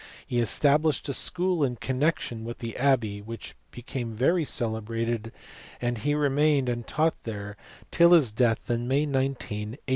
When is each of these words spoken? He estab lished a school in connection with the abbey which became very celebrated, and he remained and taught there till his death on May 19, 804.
He 0.25 0.37
estab 0.37 0.79
lished 0.81 1.07
a 1.09 1.13
school 1.13 1.63
in 1.63 1.75
connection 1.75 2.43
with 2.43 2.57
the 2.57 2.75
abbey 2.75 3.21
which 3.21 3.53
became 3.69 4.15
very 4.15 4.43
celebrated, 4.43 5.31
and 5.79 5.99
he 5.99 6.15
remained 6.15 6.69
and 6.69 6.87
taught 6.87 7.21
there 7.23 7.55
till 7.91 8.13
his 8.13 8.31
death 8.31 8.71
on 8.71 8.87
May 8.87 9.05
19, 9.05 9.73
804. 9.73 9.79